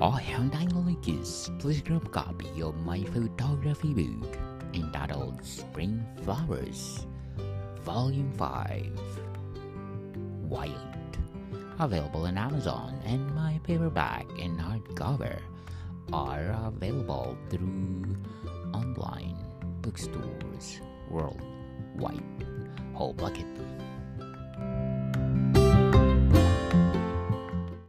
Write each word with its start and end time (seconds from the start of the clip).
I 0.00 0.20
am 0.36 0.50
Daniel 0.50 0.82
Lucas. 0.82 1.50
Please 1.58 1.80
grab 1.80 2.04
a 2.04 2.08
copy 2.10 2.60
of 2.60 2.76
my 2.84 3.02
photography 3.04 3.94
book 3.94 4.36
entitled 4.74 5.42
Spring 5.42 6.04
Flowers, 6.22 7.06
Volume 7.80 8.30
5 8.32 8.92
Wild. 10.42 11.18
Available 11.78 12.26
on 12.26 12.36
Amazon, 12.36 13.00
and 13.06 13.34
my 13.34 13.58
paperback 13.64 14.26
and 14.38 14.60
hardcover 14.60 15.40
are 16.12 16.54
available 16.66 17.34
through 17.48 18.18
online 18.74 19.38
bookstores 19.80 20.82
worldwide. 21.08 22.22
Whole 22.92 23.14
bucket. 23.14 23.55